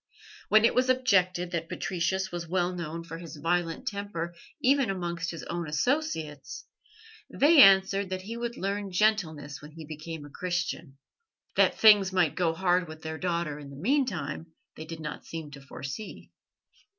When 0.49 0.65
it 0.65 0.73
was 0.73 0.89
objected 0.89 1.51
that 1.51 1.69
Patricius 1.69 2.31
was 2.31 2.47
well 2.47 2.73
known 2.73 3.03
for 3.03 3.19
his 3.19 3.35
violent 3.37 3.85
temper 3.87 4.33
even 4.59 4.89
amongst 4.89 5.29
his 5.29 5.43
own 5.43 5.67
associates, 5.67 6.65
they 7.29 7.61
answered 7.61 8.09
that 8.09 8.23
he 8.23 8.35
would 8.35 8.57
learn 8.57 8.91
gentleness 8.91 9.61
when 9.61 9.73
he 9.73 9.85
became 9.85 10.25
a 10.25 10.29
Christian. 10.31 10.97
That 11.55 11.77
things 11.77 12.11
might 12.11 12.33
go 12.33 12.51
hard 12.55 12.87
with 12.87 13.03
their 13.03 13.19
daughter 13.19 13.59
in 13.59 13.69
the 13.69 13.75
meantime 13.75 14.47
they 14.75 14.85
did 14.85 14.99
not 15.01 15.27
seem 15.27 15.51
to 15.51 15.61
foresee. 15.61 16.31